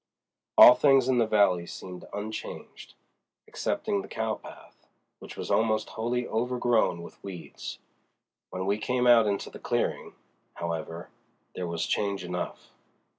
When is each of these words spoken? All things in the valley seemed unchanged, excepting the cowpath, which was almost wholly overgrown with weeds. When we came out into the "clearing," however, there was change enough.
All 0.57 0.73
things 0.73 1.07
in 1.07 1.19
the 1.19 1.27
valley 1.27 1.67
seemed 1.67 2.05
unchanged, 2.11 2.95
excepting 3.47 4.01
the 4.01 4.07
cowpath, 4.07 4.87
which 5.19 5.37
was 5.37 5.51
almost 5.51 5.89
wholly 5.91 6.27
overgrown 6.27 7.03
with 7.03 7.23
weeds. 7.23 7.77
When 8.49 8.65
we 8.65 8.79
came 8.79 9.05
out 9.05 9.27
into 9.27 9.51
the 9.51 9.59
"clearing," 9.59 10.15
however, 10.55 11.11
there 11.53 11.67
was 11.67 11.85
change 11.85 12.23
enough. 12.23 12.71